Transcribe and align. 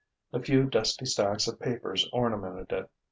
A 0.33 0.41
few 0.41 0.63
dusty 0.63 1.05
stacks 1.05 1.47
of 1.47 1.59
papers 1.59 2.09
ornamented 2.11 2.71
it. 2.71 2.89